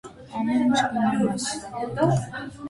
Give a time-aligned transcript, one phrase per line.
[0.37, 1.47] ամեն ինչ կիմանաս…